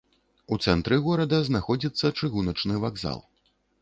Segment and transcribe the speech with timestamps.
[0.55, 3.19] У цэнтры горада знаходзіцца чыгуначны вакзал.